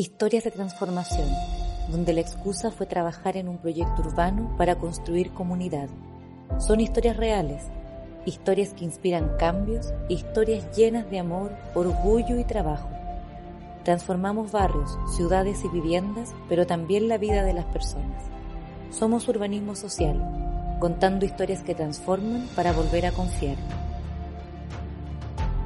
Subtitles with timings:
[0.00, 1.28] Historias de transformación,
[1.90, 5.90] donde la excusa fue trabajar en un proyecto urbano para construir comunidad.
[6.58, 7.64] Son historias reales,
[8.24, 12.88] historias que inspiran cambios, historias llenas de amor, orgullo y trabajo.
[13.84, 18.22] Transformamos barrios, ciudades y viviendas, pero también la vida de las personas.
[18.90, 23.58] Somos urbanismo social, contando historias que transforman para volver a confiar.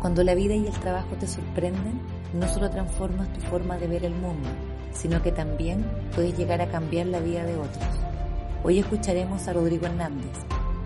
[0.00, 2.00] Cuando la vida y el trabajo te sorprenden,
[2.34, 4.48] no solo transformas tu forma de ver el mundo,
[4.92, 5.84] sino que también
[6.14, 7.84] puedes llegar a cambiar la vida de otros.
[8.64, 10.32] Hoy escucharemos a Rodrigo Hernández,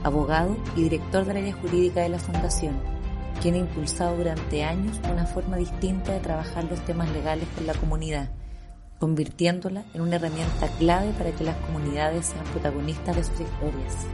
[0.05, 2.77] abogado y director del área jurídica de la Fundación,
[3.41, 7.75] quien ha impulsado durante años una forma distinta de trabajar los temas legales con la
[7.75, 8.29] comunidad,
[8.99, 14.07] convirtiéndola en una herramienta clave para que las comunidades sean protagonistas de sus historias.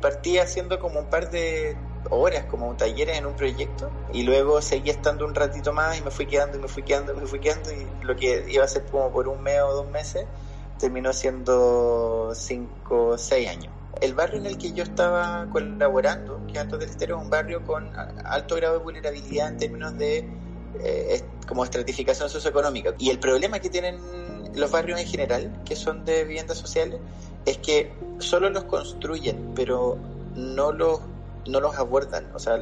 [0.00, 1.76] Partí haciendo como un par de
[2.08, 6.10] horas, como talleres en un proyecto, y luego seguí estando un ratito más y me
[6.10, 8.68] fui quedando y me fui quedando y me fui quedando, y lo que iba a
[8.68, 10.26] ser como por un mes o dos meses
[10.78, 13.72] terminó siendo cinco o seis años.
[14.00, 17.28] El barrio en el que yo estaba colaborando, que es Alto del Estero, es un
[17.28, 17.92] barrio con
[18.24, 20.26] alto grado de vulnerabilidad en términos de
[20.80, 22.94] eh, como estratificación socioeconómica.
[22.98, 23.98] Y el problema que tienen
[24.54, 27.00] los barrios en general, que son de viviendas sociales,
[27.46, 29.96] es que solo los construyen, pero
[30.34, 31.00] no los,
[31.46, 32.30] no los abordan.
[32.34, 32.58] O sea,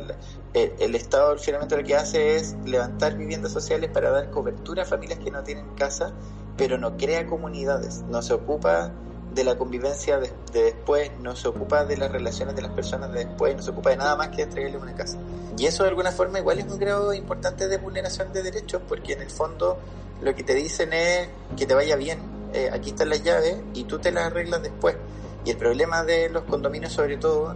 [0.55, 5.19] el, Estado finalmente lo que hace es levantar viviendas sociales para dar cobertura a familias
[5.19, 6.13] que no tienen casa,
[6.57, 8.93] pero no crea comunidades, no se ocupa
[9.35, 13.27] de la convivencia de, después, no se ocupa de las relaciones de las personas de
[13.27, 15.19] después, no se ocupa de nada más que entregarle una casa.
[15.57, 19.13] Y eso de alguna forma igual es un grado importante de vulneración de derechos, porque
[19.13, 19.79] en el fondo
[20.23, 23.85] lo que te dicen es que te vaya bien, eh, aquí están las llaves y
[23.85, 24.97] tú te las arreglas después.
[25.45, 27.55] Y el problema de los condominios sobre todo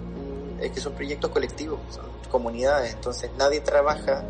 [0.60, 4.24] es que son proyectos colectivos, son comunidades, entonces nadie trabaja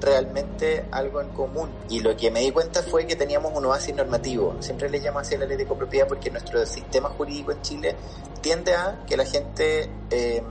[0.00, 1.70] realmente algo en común.
[1.88, 4.56] Y lo que me di cuenta fue que teníamos un oasis normativo.
[4.60, 7.96] Siempre le llamo así la ley de copropiedad porque nuestro sistema jurídico en Chile
[8.40, 10.42] tiende a que la gente eh,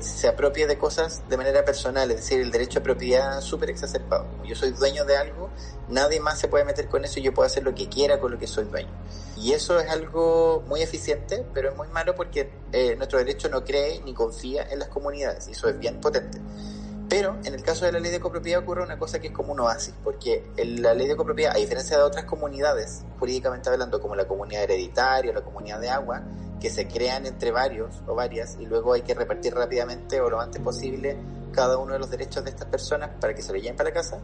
[0.00, 4.26] se apropie de cosas de manera personal, es decir, el derecho a propiedad súper exacerbado.
[4.44, 5.50] yo soy dueño de algo,
[5.88, 8.32] nadie más se puede meter con eso y yo puedo hacer lo que quiera con
[8.32, 8.90] lo que soy dueño.
[9.36, 13.64] Y eso es algo muy eficiente, pero es muy malo porque eh, nuestro derecho no
[13.64, 16.38] cree ni confía en las comunidades y eso es bien potente.
[17.08, 19.52] Pero en el caso de la ley de copropiedad ocurre una cosa que es como
[19.52, 24.14] un oasis, porque la ley de copropiedad, a diferencia de otras comunidades, jurídicamente hablando, como
[24.14, 26.22] la comunidad hereditaria o la comunidad de agua,
[26.62, 30.40] que se crean entre varios o varias y luego hay que repartir rápidamente o lo
[30.40, 31.16] antes posible
[31.50, 34.20] cada uno de los derechos de estas personas para que se lo lleven para casa.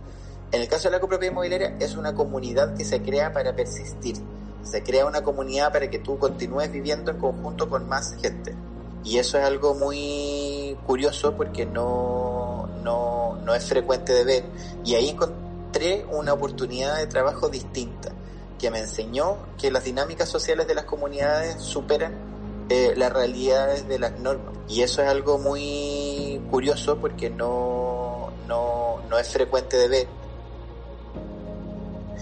[0.52, 4.18] En el caso de la copropiedad inmobiliaria es una comunidad que se crea para persistir.
[4.62, 8.54] Se crea una comunidad para que tú continúes viviendo en conjunto con más gente.
[9.02, 14.44] Y eso es algo muy curioso porque no, no, no es frecuente de ver.
[14.84, 18.12] Y ahí encontré una oportunidad de trabajo distinta
[18.60, 22.27] que me enseñó que las dinámicas sociales de las comunidades superan
[22.68, 24.54] eh, las realidades de las normas.
[24.68, 30.06] Y eso es algo muy curioso porque no, no, no es frecuente de ver.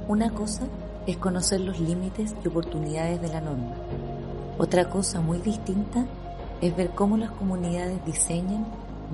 [0.08, 0.62] Una cosa
[1.06, 3.74] es conocer los límites y oportunidades de la norma.
[4.58, 6.06] Otra cosa muy distinta
[6.60, 8.66] es ver cómo las comunidades diseñan,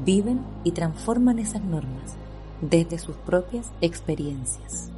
[0.05, 2.17] viven y transforman esas normas
[2.61, 4.92] desde sus propias experiencias.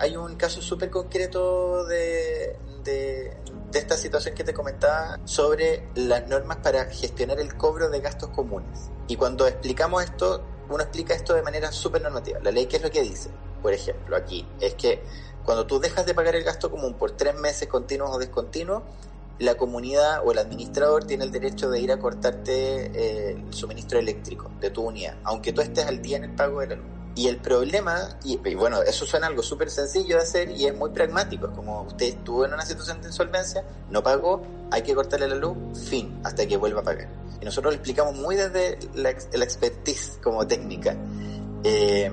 [0.00, 3.36] Hay un caso súper concreto de, de,
[3.72, 8.90] esta situación que te comentaba sobre las normas para gestionar el cobro de gastos comunes.
[9.08, 12.38] Y cuando explicamos esto, uno explica esto de manera súper normativa.
[12.42, 13.30] La ley, ¿qué es lo que dice?
[13.62, 15.02] Por ejemplo, aquí, es que
[15.44, 18.82] cuando tú dejas de pagar el gasto común por tres meses continuos o discontinuos,
[19.38, 23.98] la comunidad o el administrador tiene el derecho de ir a cortarte eh, el suministro
[23.98, 26.86] eléctrico de tu unidad, aunque tú estés al día en el pago de la luz.
[27.16, 30.90] Y el problema, y, bueno, eso suena algo súper sencillo de hacer y es muy
[30.90, 35.26] pragmático, es como usted estuvo en una situación de insolvencia, no pagó, hay que cortarle
[35.26, 35.56] la luz,
[35.88, 37.08] fin, hasta que vuelva a pagar.
[37.40, 40.94] Y nosotros lo explicamos muy desde la, expertise como técnica.
[41.64, 42.10] Eh,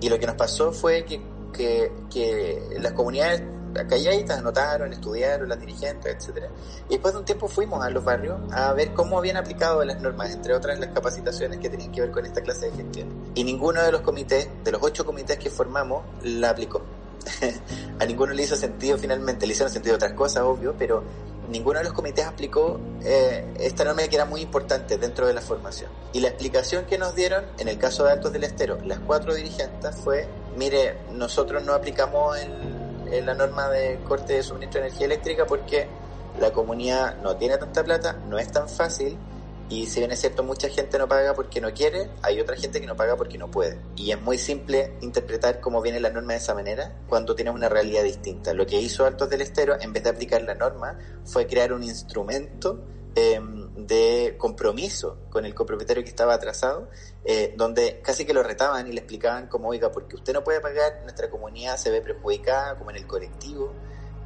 [0.00, 1.20] y lo que nos pasó fue que,
[1.52, 3.42] que las comunidades
[3.84, 6.48] calladitas, anotaron, estudiaron, las dirigentes, etcétera.
[6.88, 10.00] Y después de un tiempo fuimos a los barrios a ver cómo habían aplicado las
[10.00, 13.32] normas, entre otras las capacitaciones que tenían que ver con esta clase de gestión.
[13.34, 16.82] Y ninguno de los comités, de los ocho comités que formamos, la aplicó.
[17.98, 21.02] a ninguno le hizo sentido finalmente, le hicieron sentido otras cosas, obvio, pero
[21.48, 25.40] ninguno de los comités aplicó eh, esta norma que era muy importante dentro de la
[25.40, 25.90] formación.
[26.12, 29.34] Y la explicación que nos dieron, en el caso de Altos del Estero, las cuatro
[29.34, 30.26] dirigentes fue,
[30.56, 32.36] mire, nosotros no aplicamos
[33.24, 35.86] la norma de corte de suministro de energía eléctrica porque
[36.40, 39.18] la comunidad no tiene tanta plata, no es tan fácil
[39.68, 42.80] y si bien es cierto, mucha gente no paga porque no quiere, hay otra gente
[42.80, 43.78] que no paga porque no puede.
[43.96, 47.68] Y es muy simple interpretar cómo viene la norma de esa manera cuando tienes una
[47.68, 48.54] realidad distinta.
[48.54, 51.82] Lo que hizo Altos del Estero, en vez de aplicar la norma, fue crear un
[51.82, 52.84] instrumento
[53.16, 56.88] em, de compromiso con el copropietario que estaba atrasado,
[57.24, 60.60] eh, donde casi que lo retaban y le explicaban como, oiga, porque usted no puede
[60.60, 63.72] pagar, nuestra comunidad se ve perjudicada, como en el colectivo,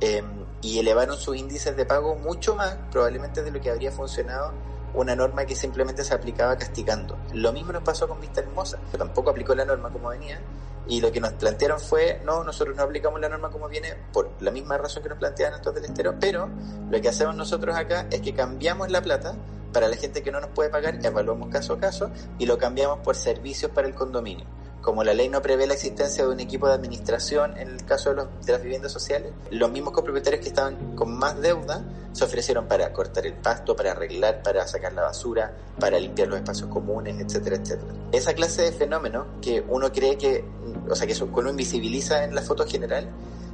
[0.00, 4.52] em, y elevaron sus índices de pago mucho más, probablemente de lo que habría funcionado
[4.92, 7.16] una norma que simplemente se aplicaba castigando.
[7.32, 10.40] Lo mismo nos pasó con Vista Hermosa, que tampoco aplicó la norma como venía,
[10.86, 14.30] y lo que nos plantearon fue, no, nosotros no aplicamos la norma como viene por
[14.40, 16.48] la misma razón que nos planteaban estos del estero, pero
[16.90, 19.34] lo que hacemos nosotros acá es que cambiamos la plata
[19.72, 23.00] para la gente que no nos puede pagar, evaluamos caso a caso y lo cambiamos
[23.00, 24.46] por servicios para el condominio
[24.80, 28.10] como la ley no prevé la existencia de un equipo de administración en el caso
[28.10, 32.24] de, los, de las viviendas sociales, los mismos copropietarios que estaban con más deuda se
[32.24, 36.68] ofrecieron para cortar el pasto, para arreglar, para sacar la basura, para limpiar los espacios
[36.68, 37.92] comunes, etcétera, etcétera.
[38.12, 40.44] Esa clase de fenómenos que uno cree que,
[40.88, 43.08] o sea, que uno invisibiliza en la foto general,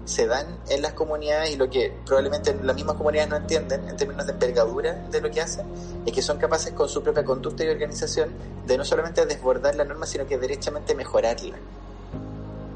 [0.06, 3.96] se dan en las comunidades y lo que probablemente las mismas comunidades no entienden en
[3.96, 5.66] términos de envergadura de lo que hacen
[6.06, 8.30] es que son capaces con su propia conducta y organización
[8.66, 11.56] de no solamente desbordar la norma sino que derechamente mejorarla.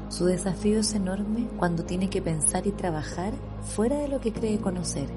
[0.09, 3.31] Su desafío es enorme cuando tiene que pensar y trabajar
[3.63, 5.07] fuera de lo que cree conocer,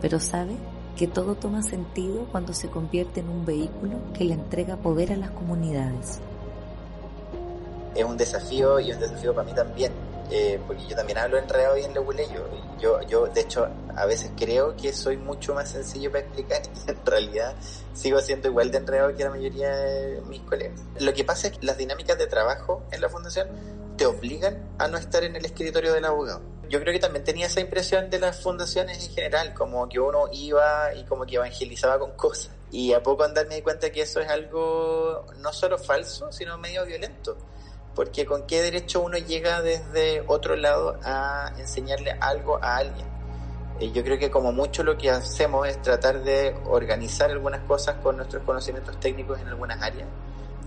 [0.00, 0.56] pero sabe
[0.96, 5.16] que todo toma sentido cuando se convierte en un vehículo que le entrega poder a
[5.16, 6.20] las comunidades.
[7.96, 9.92] Es un desafío y un desafío para mí también,
[10.30, 12.44] eh, porque yo también hablo enredado y en leguleyo.
[12.78, 16.90] Yo, yo, de hecho, a veces creo que soy mucho más sencillo para explicar y
[16.90, 17.54] en realidad
[17.94, 20.80] sigo siendo igual de enredado que la mayoría de mis colegas.
[21.00, 23.48] Lo que pasa es que las dinámicas de trabajo en la fundación
[23.96, 26.42] te obligan a no estar en el escritorio del abogado.
[26.68, 30.28] Yo creo que también tenía esa impresión de las fundaciones en general, como que uno
[30.30, 32.50] iba y como que evangelizaba con cosas.
[32.70, 36.58] Y a poco andar me di cuenta que eso es algo no solo falso, sino
[36.58, 37.38] medio violento
[37.98, 43.04] porque con qué derecho uno llega desde otro lado a enseñarle algo a alguien.
[43.80, 47.96] Y yo creo que como mucho lo que hacemos es tratar de organizar algunas cosas
[47.96, 50.06] con nuestros conocimientos técnicos en algunas áreas,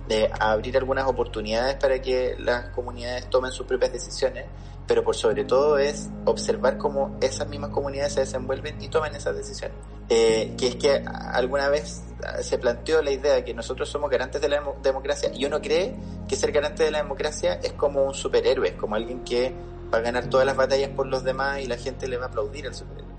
[0.10, 4.48] de abrir algunas oportunidades para que las comunidades tomen sus propias decisiones,
[4.86, 9.38] pero por sobre todo es observar cómo esas mismas comunidades se desenvuelven y toman esas
[9.38, 9.78] decisiones.
[10.14, 12.04] Eh, que es que alguna vez
[12.42, 15.96] se planteó la idea de que nosotros somos garantes de la democracia y uno cree
[16.28, 19.54] que ser garante de la democracia es como un superhéroe, como alguien que
[19.94, 22.28] va a ganar todas las batallas por los demás y la gente le va a
[22.28, 23.10] aplaudir al superhéroe.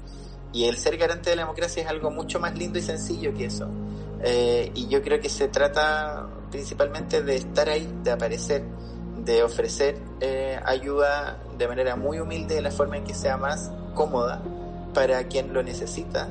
[0.53, 3.47] Y el ser garante de la democracia es algo mucho más lindo y sencillo que
[3.47, 3.71] eso.
[4.23, 8.65] Eh, y yo creo que se trata principalmente de estar ahí, de aparecer,
[9.17, 13.71] de ofrecer eh, ayuda de manera muy humilde, de la forma en que sea más
[13.95, 14.43] cómoda
[14.93, 16.29] para quien lo necesita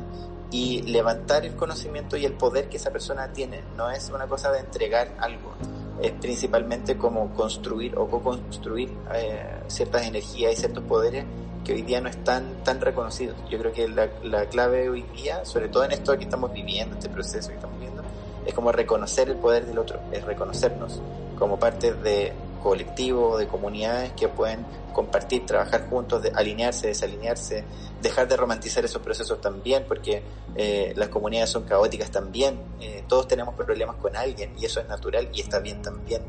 [0.52, 3.62] y levantar el conocimiento y el poder que esa persona tiene.
[3.78, 5.54] No es una cosa de entregar algo,
[6.02, 11.26] es principalmente como construir o co-construir eh, ciertas energías y ciertos poderes
[11.64, 13.38] que hoy día no están tan reconocidos.
[13.50, 16.96] Yo creo que la, la clave hoy día, sobre todo en esto que estamos viviendo,
[16.96, 18.04] este proceso que estamos viviendo,
[18.46, 21.00] es como reconocer el poder del otro, es reconocernos
[21.38, 27.64] como parte de colectivos, de comunidades que pueden compartir, trabajar juntos, alinearse, desalinearse,
[28.02, 30.22] dejar de romantizar esos procesos también, porque
[30.56, 34.88] eh, las comunidades son caóticas también, eh, todos tenemos problemas con alguien y eso es
[34.88, 36.22] natural y está bien también.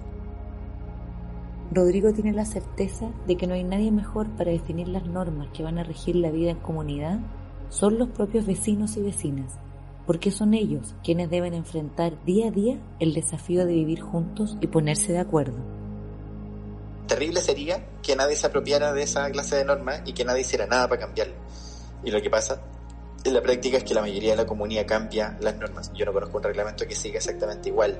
[1.70, 5.62] Rodrigo tiene la certeza de que no hay nadie mejor para definir las normas que
[5.62, 7.18] van a regir la vida en comunidad,
[7.70, 9.58] son los propios vecinos y vecinas,
[10.06, 14.66] porque son ellos quienes deben enfrentar día a día el desafío de vivir juntos y
[14.66, 15.81] ponerse de acuerdo
[17.12, 20.66] terrible sería que nadie se apropiara de esa clase de normas y que nadie hiciera
[20.66, 21.34] nada para cambiarlo.
[22.02, 22.62] Y lo que pasa
[23.22, 25.92] en la práctica es que la mayoría de la comunidad cambia las normas.
[25.92, 27.98] Yo no conozco un reglamento que siga exactamente igual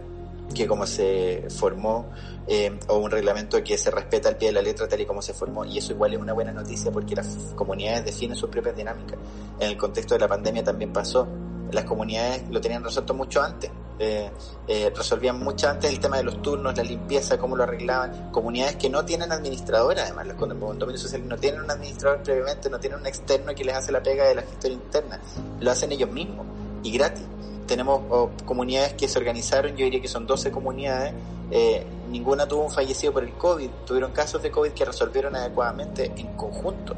[0.55, 2.11] que como se formó
[2.47, 5.23] eh, o un reglamento que se respeta al pie de la letra tal y como
[5.23, 8.77] se formó y eso igual es una buena noticia porque las comunidades definen sus propias
[8.77, 9.19] dinámicas.
[9.61, 11.29] En el contexto de la pandemia también pasó.
[11.71, 13.71] Las comunidades lo tenían resuelto mucho antes
[14.05, 14.29] Eh,
[14.67, 18.33] eh, resolvían mucho antes el tema de los turnos, la limpieza, cómo lo arreglaban.
[18.33, 22.81] Comunidades que no tienen administradora, además, los condominios sociales no tienen un administrador previamente, no
[22.81, 25.21] tienen un externo que les hace la pega de la gestión interna.
[25.61, 26.47] Lo hacen ellos mismos
[26.83, 27.23] y gratis.
[27.69, 31.15] Tenemos comunidades que se organizaron, yo diría que son 12 comunidades,
[31.53, 36.13] eh, ninguna tuvo un fallecido por el COVID, tuvieron casos de COVID que resolvieron adecuadamente
[36.17, 36.95] en conjunto.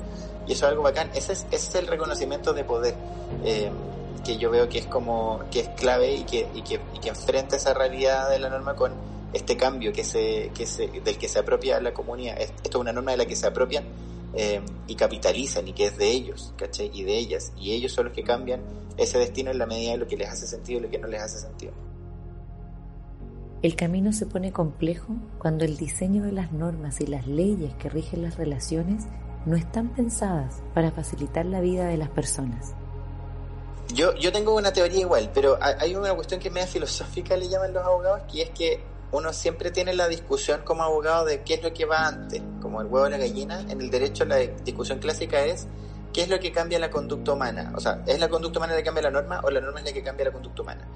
[0.46, 2.94] Y eso es algo bacán, ese es, ese es el reconocimiento de poder.
[3.44, 3.70] Eh,
[4.24, 7.08] que yo veo que es como que es clave y que, y que, y que
[7.08, 8.92] enfrenta esa realidad de la norma con
[9.32, 12.40] este cambio que se, que se, del que se apropia la comunidad.
[12.40, 13.84] Esto es una norma de la que se apropian
[14.34, 16.90] eh, y capitalizan y que es de ellos, ¿cachai?
[16.92, 17.52] Y de ellas.
[17.56, 18.62] Y ellos son los que cambian
[18.96, 21.08] ese destino en la medida de lo que les hace sentido y lo que no
[21.08, 21.72] les hace sentido.
[23.62, 27.88] El camino se pone complejo cuando el diseño de las normas y las leyes que
[27.88, 29.04] rigen las relaciones
[29.46, 32.74] no están pensadas para facilitar la vida de las personas.
[33.92, 37.48] Yo, yo tengo una teoría igual, pero hay una cuestión que es media filosófica, le
[37.48, 41.54] llaman los abogados, que es que uno siempre tiene la discusión como abogado de qué
[41.54, 43.60] es lo que va antes, como el huevo y la gallina.
[43.68, 45.68] En el derecho la discusión clásica es
[46.12, 47.72] qué es lo que cambia la conducta humana.
[47.76, 49.86] O sea, ¿es la conducta humana la que cambia la norma o la norma es
[49.86, 50.88] la que cambia la conducta humana?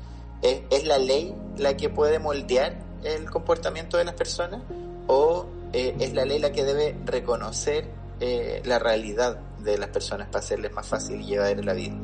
[0.42, 4.62] ¿Es, la ley la que puede moldear el comportamiento de las personas
[5.07, 7.88] o eh, es la ley la que debe reconocer
[8.21, 11.95] eh, la realidad de las personas para hacerles más fácil llevar la vida?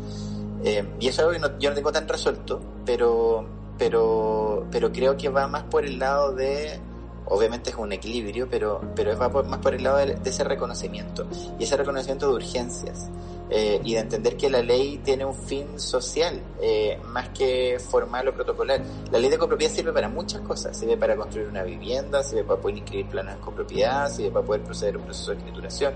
[0.65, 3.47] Eh, y eso es algo que yo no tengo tan resuelto, pero
[3.79, 6.79] pero, pero creo que va más por el lado de,
[7.27, 11.27] obviamente es un equilibrio, pero, pero va más por el lado de, ese reconocimiento
[11.59, 13.11] y ese reconocimiento de urgencias
[13.51, 18.29] eh, y de entender que la ley tiene un fin social eh, más que formal
[18.29, 18.81] o protocolar.
[19.11, 22.61] La ley de copropiedad sirve para muchas cosas, sirve para construir una vivienda, sirve para
[22.61, 25.95] poder inscribir planos en copropiedad, sirve para poder proceder a un proceso de escrituración,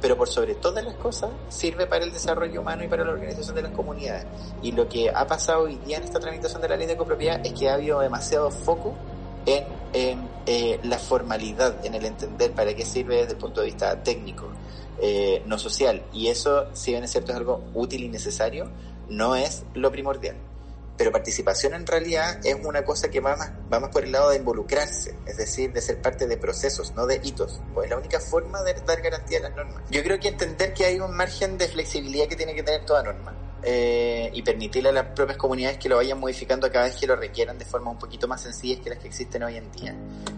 [0.00, 3.54] pero por sobre todas las cosas sirve para el desarrollo humano y para la organización
[3.56, 4.26] de las comunidades.
[4.62, 7.44] Y lo que ha pasado hoy día en esta tramitación de la ley de copropiedad
[7.44, 8.94] es que ha habido demasiado foco
[9.46, 9.66] en,
[10.46, 14.48] eh, la formalidad, en el entender para qué sirve desde el punto de vista técnico,
[15.00, 16.02] eh, no social.
[16.12, 18.68] Y eso, si bien es cierto, es algo útil y necesario,
[19.08, 20.36] no es lo primordial
[20.96, 25.14] pero participación en realidad es una cosa que va más, por el lado de involucrarse,
[25.26, 27.60] es decir, de ser parte de procesos, no de hitos.
[27.74, 29.82] Pues es la única forma de dar garantía a las normas.
[29.90, 33.02] Yo creo que entender que hay un margen de flexibilidad que tiene que tener toda
[33.02, 33.36] norma.
[33.68, 37.16] Eh, y permitirle a las propias comunidades que lo vayan modificando cada vez que lo
[37.16, 39.92] requieran de forma un poquito más sencillas que las que existen hoy en día.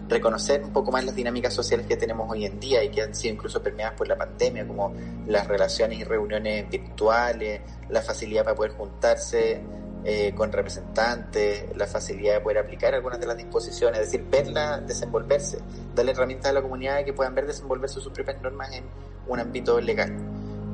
[0.07, 3.13] Reconocer un poco más las dinámicas sociales que tenemos hoy en día y que han
[3.13, 4.95] sido incluso permeadas por la pandemia, como
[5.27, 9.61] las relaciones y reuniones virtuales, la facilidad para poder juntarse,
[10.05, 14.79] eh, con representantes, la facilidad de poder aplicar algunas de las disposiciones, es decir, verla
[14.79, 15.59] desenvolverse,
[15.93, 18.85] darle herramientas a la comunidad que puedan ver desenvolverse sus propias normas en
[19.27, 20.15] un ámbito legal.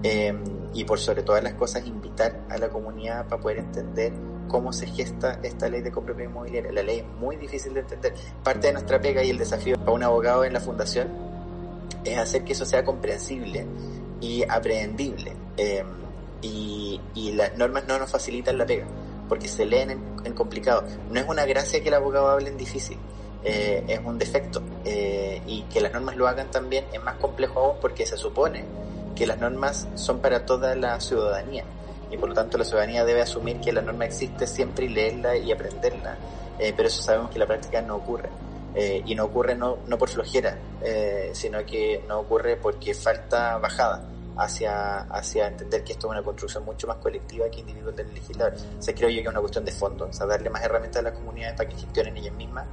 [0.03, 4.13] Em, y por sobre todas las cosas, invitar a la comunidad para poder entender
[4.48, 6.72] cómo se gesta esta ley de copropiedad inmobiliaria.
[6.72, 8.13] La ley es muy difícil de entender.
[8.44, 11.08] Parte de nuestra pega y el desafío para un abogado en la fundación
[12.03, 13.65] es hacer que eso sea comprensible
[14.22, 15.34] y aprehendible.
[15.58, 15.88] Em,
[16.44, 18.86] y, y las normas no nos facilitan la pega
[19.27, 19.91] porque se leen
[20.24, 20.84] en, complicado.
[21.10, 22.98] No es una gracia que el abogado hable en difícil,
[23.44, 24.62] eh, es un defecto.
[24.84, 28.63] Eh, y que las normas lo hagan también es más complejo aún porque se supone
[29.15, 31.63] que las normas son para toda la ciudadanía.
[32.12, 35.38] Y por lo tanto la ciudadanía debe asumir que la norma existe siempre y leerla
[35.38, 36.17] y aprenderla.
[36.60, 38.29] Eh, pero eso sabemos que la práctica no ocurre.
[39.05, 40.58] y no ocurre no, no por flojera,
[41.32, 44.03] sino que no ocurre porque falta bajada
[44.38, 48.54] hacia, hacia entender que esto es una construcción mucho más colectiva que individual del legislador.
[48.77, 51.00] O sea, creo yo que es una cuestión de fondo, o sea, darle más herramientas
[51.01, 52.65] a las comunidades para que gestionen ellas mismas,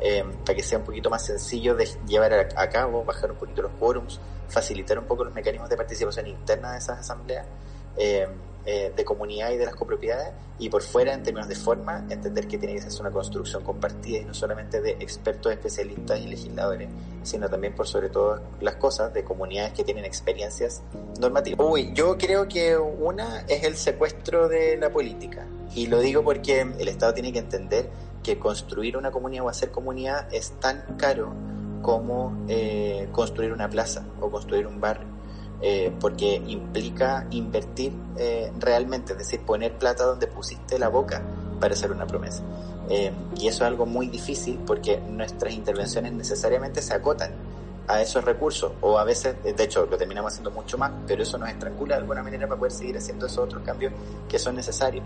[0.00, 3.62] eh, para que sea un poquito más sencillo de llevar a, cabo, bajar un poquito
[3.62, 7.46] los quórums, facilitar un poco los mecanismos de participación interna de esas asambleas.
[7.96, 8.28] Eh,
[8.70, 12.46] eh, de comunidad y de las copropiedades y por fuera en términos de forma entender
[12.46, 16.90] que tiene que ser una construcción compartida y no solamente de expertos especialistas y legisladores
[17.22, 20.82] sino también por sobre todo las cosas de comunidades que tienen experiencias
[21.18, 21.66] normativas.
[21.66, 26.60] Uy, yo creo que una es el secuestro de la política y lo digo porque
[26.60, 27.88] el Estado tiene que entender
[28.22, 31.32] que construir una comunidad o hacer comunidad es tan caro
[31.80, 35.17] como eh, construir una plaza o construir un barrio
[35.60, 41.20] eh, porque implica invertir eh, realmente, es decir, poner plata donde pusiste la boca
[41.58, 42.44] para hacer una promesa.
[42.88, 47.32] Eh, y eso es algo muy difícil porque nuestras intervenciones necesariamente se acotan
[47.88, 51.38] a esos recursos o a veces, de hecho, lo terminamos haciendo mucho más, pero eso
[51.38, 53.92] nos estrangula de alguna manera para poder seguir haciendo esos otros cambios
[54.28, 55.04] que son necesarios.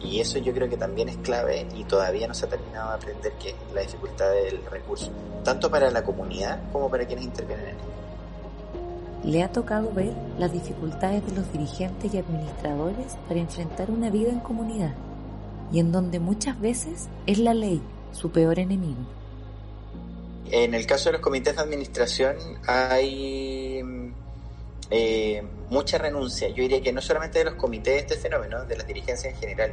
[0.00, 2.96] y eso yo creo que también es clave y todavía no se ha terminado de
[2.96, 5.10] aprender que la dificultad del recurso,
[5.44, 8.05] tanto para la comunidad como para quienes intervienen en él
[9.24, 14.30] le ha tocado ver las dificultades de los dirigentes y administradores para enfrentar una vida
[14.30, 14.94] en comunidad.
[15.72, 17.82] y en donde muchas veces es la ley
[18.12, 19.00] su peor enemigo.
[20.50, 22.36] En el caso de los comités de administración
[22.68, 23.82] hay
[24.90, 26.48] eh, mucha renuncia.
[26.48, 29.40] Yo diría que no solamente de los comités de este fenómeno, de las dirigencias en
[29.40, 29.72] general.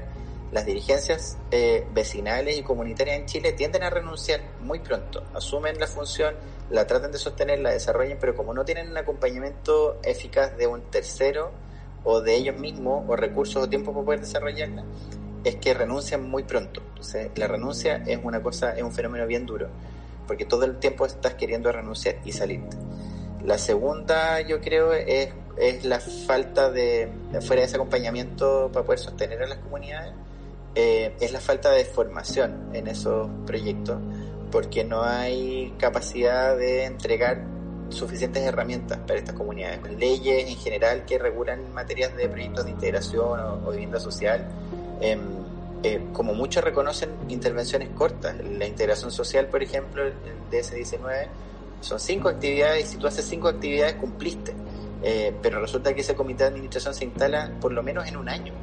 [0.53, 5.24] Las dirigencias eh, vecinales y comunitarias en Chile tienden a renunciar muy pronto.
[5.33, 6.36] Asumen la función,
[6.69, 10.83] la tratan de sostener, la desarrollan, pero como no tienen un acompañamiento eficaz de un
[10.91, 11.50] tercero
[12.03, 14.83] o de ellos mismos o recursos o tiempo para poder desarrollarla,
[15.43, 16.83] es que renuncian muy pronto.
[16.89, 19.69] Entonces, la renuncia es una cosa, es un fenómeno bien duro,
[20.27, 22.77] porque todo el tiempo estás queriendo renunciar y salirte.
[23.43, 27.10] La segunda, yo creo, es, es la falta de,
[27.41, 30.13] fuera de ese acompañamiento para poder sostener a las comunidades,
[30.75, 34.00] eh, es la falta de formación en esos proyectos,
[34.51, 37.44] porque no hay capacidad de entregar
[37.89, 39.80] suficientes herramientas para estas comunidades.
[39.98, 44.48] Leyes en general que regulan materias de proyectos de integración o, vivienda social,
[45.00, 45.20] em,
[45.84, 48.36] eh, como muchos reconocen intervenciones cortas.
[48.58, 50.13] La integración social, por ejemplo, el
[50.50, 51.27] DS-19,
[51.82, 54.53] son cinco actividades y si tú haces cinco actividades cumpliste.
[55.03, 58.30] Eh, pero resulta que ese comité de administración se instala por lo menos en un
[58.30, 58.53] año.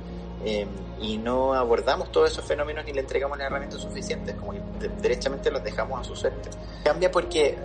[0.44, 0.66] Eh,
[1.00, 5.50] y no abordamos todos esos fenómenos ni le entregamos las herramientas suficientes, como que derechamente
[5.50, 6.50] los dejamos a su suerte.
[6.84, 7.56] Cambia porque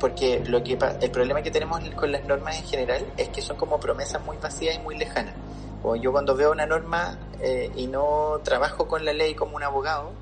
[0.00, 3.56] porque lo que el problema que tenemos con las normas en general es que son
[3.56, 5.34] como promesas muy vacías y muy lejanas.
[5.82, 9.62] O yo cuando veo una norma eh, y no trabajo con la ley como un
[9.62, 10.12] abogado,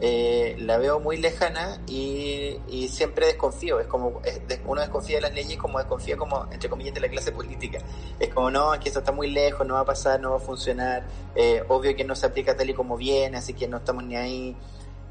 [0.00, 2.58] eh, la veo muy lejana y,
[2.88, 3.80] siempre desconfío.
[3.80, 4.20] Es como
[4.66, 7.78] uno desconfía de las leyes como desconfía como entre comillas de la clase política.
[8.18, 10.40] Es como no, aquí eso está muy lejos, no va a pasar, no va a
[10.40, 11.06] funcionar.
[11.34, 14.16] Eh, obvio que no se aplica tal y como viene, así que no estamos ni
[14.16, 14.56] ahí.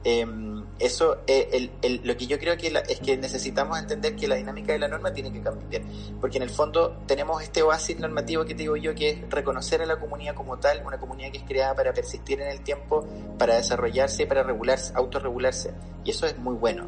[0.06, 4.36] Em, eso, eh, el, lo que yo creo que es que necesitamos entender que la
[4.36, 5.82] dinámica de la norma tiene que cambiar,
[6.20, 9.82] porque en el fondo tenemos este oasis normativo que te digo yo, que es reconocer
[9.82, 13.08] a la comunidad como tal, una comunidad que es creada para persistir en el tiempo,
[13.38, 16.86] para desarrollarse, para regularse, autorregularse, y eso es muy bueno.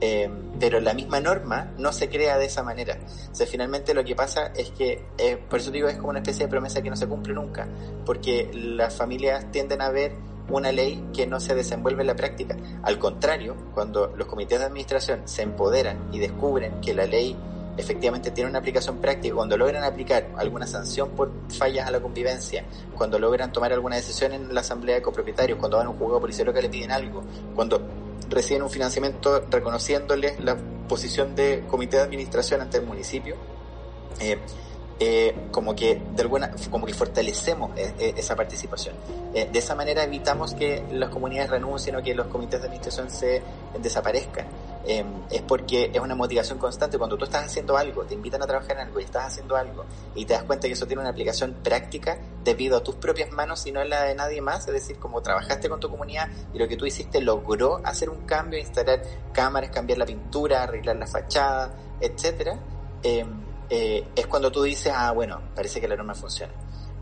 [0.00, 2.98] Em, pero la misma norma no se crea de esa manera.
[3.30, 6.18] O sea, finalmente lo que pasa es que, eh, por eso digo, es como una
[6.18, 7.68] especie de promesa que no se cumple nunca,
[8.04, 10.12] porque las familias tienden a ver
[10.48, 12.56] una ley que no se desenvuelve en la práctica.
[12.82, 17.36] Al contrario, cuando los comités de administración se empoderan y descubren que la ley
[17.76, 22.64] efectivamente tiene una aplicación práctica, cuando logran aplicar alguna sanción por fallas a la convivencia,
[22.96, 26.20] cuando logran tomar alguna decisión en la asamblea de copropietarios, cuando van a un juzgado
[26.20, 27.22] policial que le piden algo,
[27.54, 27.80] cuando
[28.28, 30.56] reciben un financiamiento reconociéndoles la
[30.88, 33.36] posición de comité de administración ante el municipio,
[34.20, 34.38] eh,
[35.06, 38.94] eh, como que de alguna como que fortalecemos eh, eh, esa participación.
[39.34, 43.42] De esa manera evitamos que las comunidades renuncien o que los comités de administración se
[43.82, 44.46] desaparezcan.
[44.86, 46.96] Es porque es una motivación constante.
[46.96, 49.84] Cuando tú estás haciendo algo te invitan a trabajar en algo y estás haciendo algo
[50.14, 53.66] y te das cuenta que eso tiene una aplicación práctica debido a tus propias manos
[53.66, 56.58] y no a la de nadie más es decir como trabajaste con tu comunidad y
[56.58, 61.06] lo que tú hiciste logró hacer un cambio instalar cámaras cambiar la pintura arreglar la
[61.06, 62.58] fachada etcétera
[63.02, 63.24] eh,
[64.14, 66.52] es cuando tú dices, ah, bueno, parece que la norma funciona.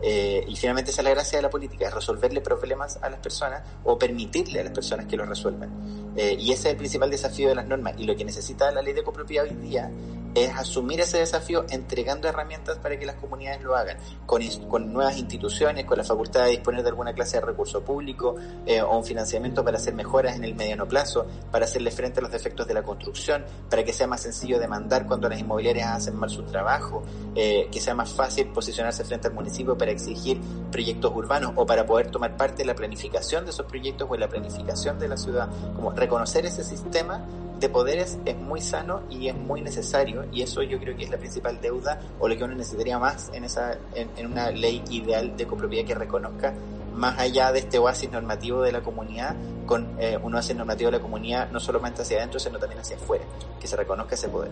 [0.05, 3.19] Eh, y finalmente esa es la gracia de la política, es resolverle problemas a las
[3.19, 6.13] personas o permitirle a las personas que los resuelvan.
[6.15, 7.93] Eh, y ese es el principal desafío de las normas.
[7.97, 9.89] Y lo que necesita la ley de copropiedad hoy día
[10.35, 15.17] es asumir ese desafío entregando herramientas para que las comunidades lo hagan, con, con nuevas
[15.17, 18.35] instituciones, con la facultad de disponer de alguna clase de recurso público
[18.65, 22.23] eh, o un financiamiento para hacer mejoras en el mediano plazo, para hacerle frente a
[22.23, 26.15] los defectos de la construcción, para que sea más sencillo demandar cuando las inmobiliarias hacen
[26.15, 27.03] mal su trabajo,
[27.35, 30.39] eh, que sea más fácil posicionarse frente al municipio para exigir
[30.71, 34.21] proyectos urbanos o para poder tomar parte en la planificación de esos proyectos o en
[34.21, 35.49] la planificación de la ciudad.
[35.75, 37.25] Como reconocer ese sistema
[37.63, 41.09] de poderes es muy sano y es muy necesario y eso yo creo que es
[41.09, 45.37] la principal deuda o lo que uno necesitaría más en esa en, una ley ideal
[45.37, 46.53] de copropiedad que reconozca
[46.93, 50.97] más allá de este oasis normativo de la comunidad con eh, un oasis normativo de
[50.97, 53.23] la comunidad no solamente hacia adentro sino también hacia afuera
[53.61, 54.51] que se reconozca ese poder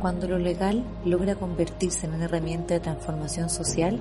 [0.00, 3.98] cuando lo legal logra convertirse en una herramienta de transformación social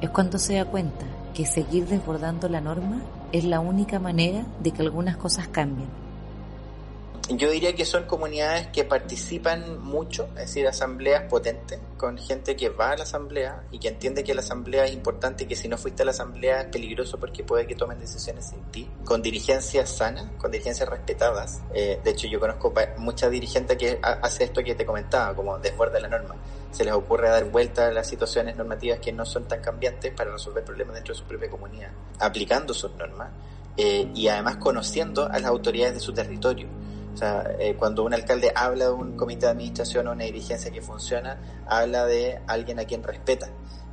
[0.00, 4.70] es cuando se da cuenta que seguir desbordando la norma es la única manera de
[4.70, 5.88] que algunas cosas cambien
[7.36, 12.70] yo diría que son comunidades que participan mucho, es decir, asambleas potentes, con gente que
[12.70, 15.68] va a la asamblea y que entiende que la asamblea es importante y que si
[15.68, 19.20] no fuiste a la asamblea es peligroso porque puede que tomen decisiones sin ti, con
[19.20, 21.60] dirigencias sanas, con dirigencias respetadas.
[21.74, 26.00] Eh, de hecho, yo conozco mucha dirigente que hace esto que te comentaba, como desborda
[26.00, 26.34] la norma.
[26.70, 30.30] Se les ocurre dar vuelta a las situaciones normativas que no son tan cambiantes para
[30.30, 33.30] resolver problemas dentro de su propia comunidad, aplicando sus normas
[33.76, 36.68] eh, y además conociendo a las autoridades de su territorio
[37.18, 40.70] o sea, eh, cuando un alcalde habla de un comité de administración o una dirigencia
[40.70, 43.48] que funciona, habla de alguien a quien respeta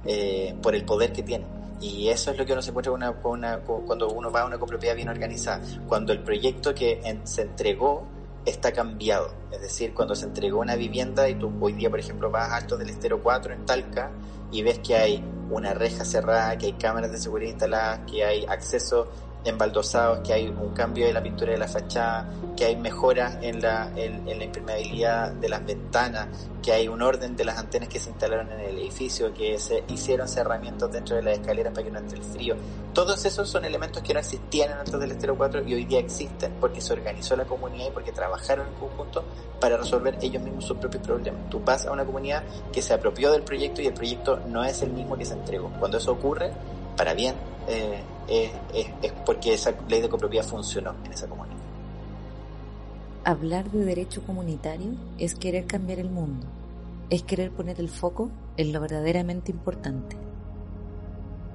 [0.05, 1.43] eh, por el poder que tiene.
[1.81, 5.09] y eso es lo que uno se encuentra cuando uno va a una copropiedad bien
[5.09, 5.59] organizada.
[5.88, 8.05] Cuando el proyecto que se entregó
[8.45, 9.34] está cambiado.
[9.51, 12.58] Es decir, cuando se entregó una vivienda y tú hoy día, por ejemplo, vas a
[12.58, 14.12] Alto del Estero 4 en Talca
[14.51, 18.45] y ves que hay una reja cerrada, que hay cámaras de seguridad instaladas, que hay
[18.45, 19.12] acceso
[19.45, 23.62] embaldosados, que hay un cambio de la pintura de la fachada, que hay mejoras en
[23.62, 26.27] la, en, la impermeabilidad de las ventanas,
[26.63, 29.84] que hay un orden de las antenas que se instalaron en el edificio, que se
[29.88, 32.55] hicieron cerramientos dentro de las escaleras para que no entre el frío.
[32.93, 36.53] Todos esos son elementos que no existían Altos del Estero 4 y hoy día existen
[36.60, 39.23] porque se organizó la comunidad y porque trabajaron en conjunto
[39.60, 41.49] para resolver ellos mismos sus propios problemas.
[41.49, 44.81] Tú vas a una comunidad que se apropió del proyecto y el proyecto no es
[44.81, 45.71] el mismo que se entregó.
[45.79, 46.51] Cuando eso ocurre,
[46.95, 47.36] para bien,
[47.67, 48.91] eh, es,
[49.25, 51.55] porque esa ley de copropiedad funcionó en esa comunidad.
[53.23, 56.45] Hablar de derecho comunitario es querer cambiar el mundo,
[57.09, 60.15] es querer poner el foco en lo verdaderamente importante.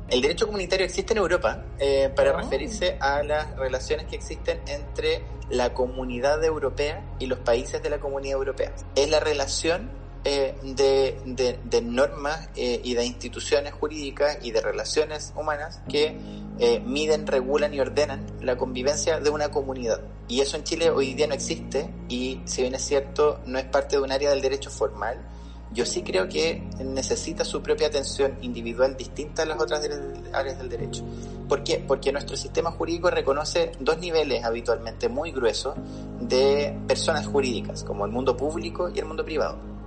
[0.09, 2.41] El derecho comunitario existe en Europa eh, para ah.
[2.43, 8.01] referirse a las relaciones que existen entre la comunidad europea y los países de la
[8.01, 8.73] comunidad europea.
[8.97, 15.81] Es la relación eh, de, normas eh, y de instituciones jurídicas y de relaciones humanas
[15.89, 16.15] que
[16.59, 20.03] eh, miden, regulan y ordenan la convivencia de una comunidad.
[20.29, 23.65] Y eso en Chile hoy día no existe y si bien es cierto no es
[23.65, 25.17] parte de un área del derecho formal,
[25.73, 29.89] yo sí creo que necesita su propia atención individual distinta a las otras
[30.35, 31.03] áreas del derecho.
[31.49, 31.83] ¿Por qué?
[31.87, 35.77] Porque nuestro sistema jurídico reconoce dos niveles habitualmente muy gruesos
[36.21, 39.80] de personas jurídicas, como el mundo público y el mundo privado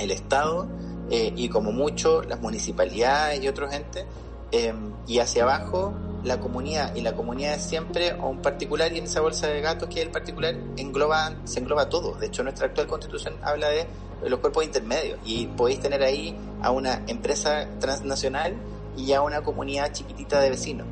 [0.00, 0.68] el Estado
[1.10, 4.04] eh, y como mucho las municipalidades y otros entes,
[4.52, 9.04] em, y hacia abajo la comunidad, y la comunidad es siempre un particular, y en
[9.04, 12.14] esa bolsa de gatos que es el particular engloba, se engloba todo.
[12.14, 13.86] De hecho, nuestra actual constitución habla de
[14.26, 18.54] los cuerpos intermedios, y podéis tener ahí a una empresa transnacional
[18.96, 20.86] y a una comunidad chiquitita de vecinos.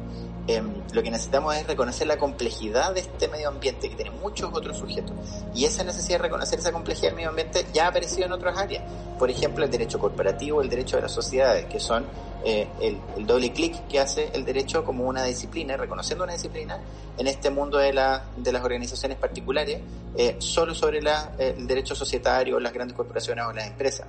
[0.48, 4.50] Em, lo que necesitamos es reconocer la complejidad de este medio ambiente que tiene muchos
[4.50, 5.14] otros sujetos.
[5.54, 8.56] Y esa necesidad de reconocer esa complejidad del medio ambiente ya ha aparecido en otras
[8.56, 8.82] áreas.
[9.18, 12.06] Por ejemplo, el derecho corporativo, el derecho de las sociedades, que son
[12.44, 16.78] eh, el, doble clic que hace el derecho como una disciplina, reconociendo una disciplina
[17.18, 19.82] en este mundo de, la, de las organizaciones particulares,
[20.16, 24.06] eh, solo sobre la, eh, el derecho societario, las grandes corporaciones o las empresas,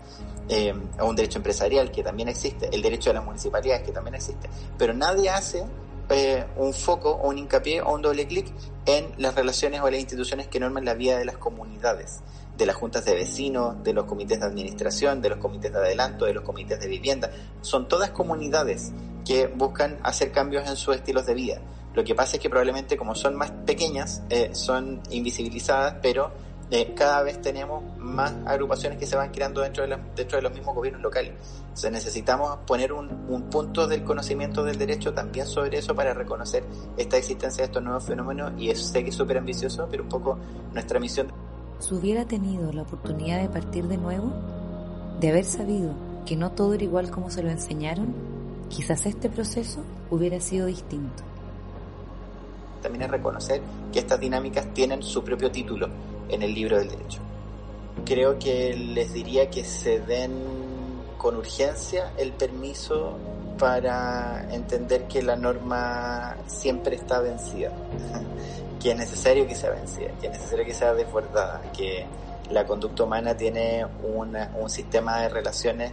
[1.02, 4.50] o un derecho empresarial que también existe, el derecho de las municipalidades que también existe.
[4.78, 5.66] Pero nadie hace
[6.10, 8.48] eh, un foco o un hincapié o un doble clic
[8.86, 12.22] en las relaciones o las instituciones que norman la vida de las comunidades,
[12.58, 16.26] de las juntas de vecinos, de los comités de administración, de los comités de adelanto,
[16.26, 17.30] de los comités de vivienda.
[17.62, 18.92] Son todas comunidades
[19.26, 21.62] que buscan hacer cambios en sus estilos de vida.
[21.94, 26.32] Lo que pasa es que probablemente como son más pequeñas, eh, son invisibilizadas, pero
[26.72, 30.54] eh, cada vez tenemos más agrupaciones que se van creando dentro de, dentro de los
[30.54, 31.34] mismos gobiernos locales.
[31.62, 36.64] Entonces necesitamos poner un, un, punto del conocimiento del derecho también sobre eso para reconocer
[36.96, 40.10] esta existencia de estos nuevos fenómenos y eso sé que es súper ambicioso, pero un
[40.10, 40.38] poco
[40.72, 41.32] nuestra misión.
[41.80, 44.32] Si hubiera tenido la oportunidad de partir de nuevo,
[45.20, 45.94] de haber sabido
[46.26, 48.14] que no todo era igual como se lo enseñaron,
[48.70, 49.80] quizás este proceso
[50.12, 51.24] hubiera sido distinto.
[52.84, 55.90] También es reconocer que estas dinámicas tienen su propio título
[56.30, 57.20] en el libro del derecho.
[58.06, 60.32] Creo que les diría que se den
[61.18, 63.18] con urgencia el permiso
[63.58, 67.72] para entender que la norma siempre está vencida,
[68.82, 72.06] que es necesario que sea vencida, que es necesario que sea desbordada, que
[72.50, 75.92] la conducta humana tiene un sistema de relaciones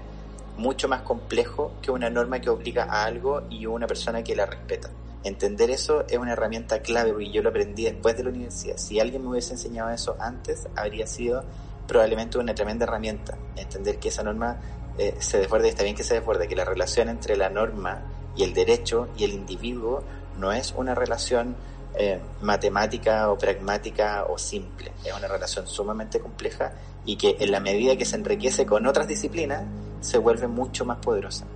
[0.57, 4.47] mucho más complejo que una norma que obliga a algo y una persona que la
[4.47, 4.89] respeta.
[5.27, 8.77] Entender eso es una herramienta clave y yo lo aprendí después de la universidad.
[8.77, 11.43] Si alguien me hubiese enseñado eso antes, habría sido
[11.89, 13.37] probablemente una tremenda herramienta.
[13.57, 14.61] Entender que esa norma
[14.97, 18.03] eh, se desborde, está bien que se desborde, que la relación entre la norma
[18.37, 20.05] y el derecho y el individuo
[20.39, 21.57] no es una relación
[21.97, 24.93] eh, matemática o pragmática o simple.
[25.05, 26.73] Es una relación sumamente compleja
[27.05, 29.65] y que en la medida que se enriquece con otras disciplinas,
[30.03, 31.47] se vuelve mucho más poderosa.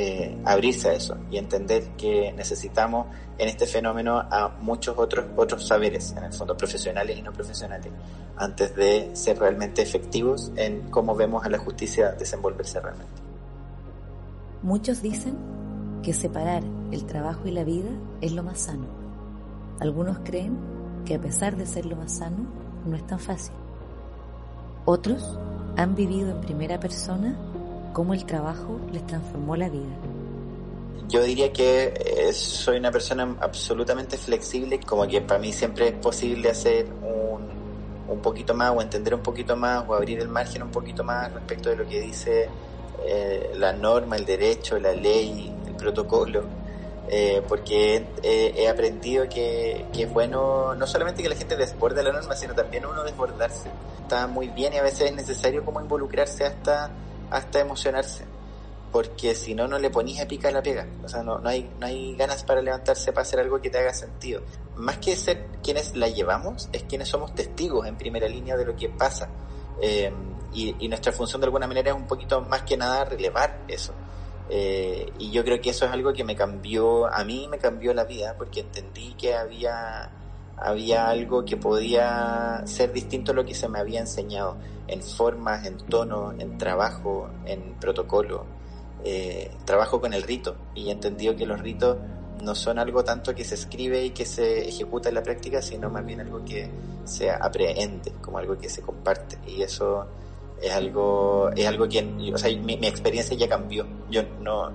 [0.00, 5.66] Eh, abrirse a eso y entender que necesitamos en este fenómeno a muchos otros otros
[5.66, 7.90] saberes, en el fondo profesionales y no profesionales,
[8.36, 13.20] antes de ser realmente efectivos en cómo vemos a la justicia desenvolverse realmente.
[14.62, 15.36] Muchos dicen
[16.04, 18.86] que separar el trabajo y la vida es lo más sano.
[19.80, 20.56] Algunos creen
[21.04, 22.46] que a pesar de ser lo más sano,
[22.86, 23.56] no es tan fácil.
[24.84, 25.40] Otros
[25.76, 27.36] han vivido en primera persona
[27.98, 29.96] cómo el trabajo les transformó la vida.
[31.08, 35.94] Yo diría que eh, soy una persona absolutamente flexible, como que para mí siempre es
[35.94, 37.42] posible hacer un,
[38.08, 41.32] un poquito más o entender un poquito más o abrir el margen un poquito más
[41.32, 42.48] respecto de lo que dice
[43.04, 46.44] eh, la norma, el derecho, la ley, el protocolo.
[47.08, 52.12] Eh, porque he aprendido que, que, es bueno no solamente que la gente desborde la
[52.12, 53.68] norma, sino también uno desbordarse.
[54.02, 56.92] Está muy bien y a veces es necesario como involucrarse hasta,
[57.30, 58.24] hasta emocionarse
[58.92, 60.86] porque si no, no le ponís picar la pega.
[61.04, 63.78] O sea, no, no, hay, no hay ganas para levantarse para hacer algo que te
[63.78, 64.42] haga sentido.
[64.76, 68.74] Más que ser quienes la llevamos, es quienes somos testigos en primera línea de lo
[68.76, 69.28] que pasa.
[69.80, 70.12] Eh,
[70.54, 73.92] y, nuestra función de alguna manera es un poquito más que nada relevar eso.
[74.50, 77.92] Eh, y yo creo que eso es algo que me cambió, a mí me cambió
[77.92, 80.10] la vida, porque entendí que había,
[80.60, 85.66] había algo que podía ser distinto a lo que se me había enseñado, en formas,
[85.66, 88.58] en tono, en trabajo, en protocolo
[89.04, 91.98] eh, trabajo con el rito y he entendido que los ritos
[92.42, 95.88] no son algo tanto que se escribe y que se ejecuta en la práctica, sino
[95.88, 96.70] más bien algo que
[97.04, 99.38] se aprehende, como algo que se comparte.
[99.46, 100.06] Y eso
[100.60, 102.00] es algo, es algo que,
[102.32, 103.86] o sea, mi, experiencia ya cambió.
[104.10, 104.70] Yo no,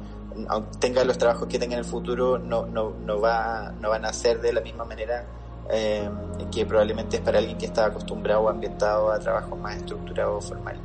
[0.49, 4.05] aunque tenga los trabajos que tenga en el futuro, no, no, no, va, no van
[4.05, 5.25] a ser de la misma manera
[5.69, 6.09] eh,
[6.51, 10.47] que probablemente es para alguien que está acostumbrado o ambientado a trabajos más estructurados o
[10.49, 10.81] formales.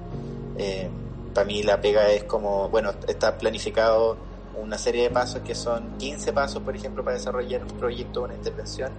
[0.56, 0.88] Eh,
[1.34, 4.16] para mí la pega es como, bueno, está planificado
[4.60, 8.24] una serie de pasos que son 15 pasos, por ejemplo, para desarrollar un proyecto o
[8.24, 8.90] una intervención.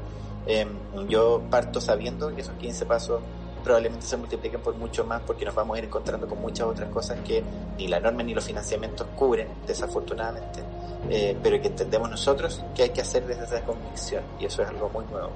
[0.46, 0.70] Em,
[1.08, 3.22] yo parto sabiendo que esos 15 pasos
[3.64, 6.90] probablemente se multipliquen por mucho más porque nos vamos a ir encontrando con muchas otras
[6.90, 7.44] cosas que
[7.78, 10.62] ni la norma ni los financiamientos cubren, desafortunadamente,
[11.10, 14.70] eh, pero que entendemos nosotros que hay que hacer desde esa convicción y eso es
[14.70, 15.32] algo muy nuevo,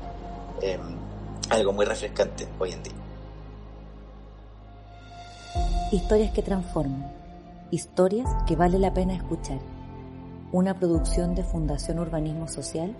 [0.61, 0.81] em,
[1.49, 2.93] algo muy refrescante hoy en día.
[5.91, 7.11] Historias que transforman.
[7.69, 9.59] Historias que vale la pena escuchar.
[10.51, 12.95] Una producción de Fundación Urbanismo Social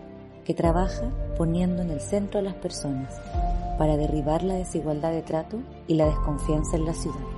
[0.46, 3.20] que trabaja poniendo en el centro a las personas
[3.78, 7.33] para derribar la desigualdad de trato y la desconfianza en la ciudad.